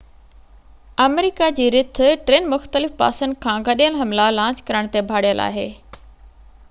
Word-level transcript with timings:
آمريڪا 1.03 1.49
جي 1.59 1.67
رٿ 1.75 2.01
ٽن 2.29 2.49
مختلف 2.55 2.97
پاسن 3.03 3.37
کان 3.47 3.67
گڏيل 3.67 4.01
حملا 4.01 4.29
لانچ 4.39 4.67
ڪرڻ 4.71 4.93
تي 4.97 5.05
ڀاڙيل 5.13 5.45
آهي 5.49 5.69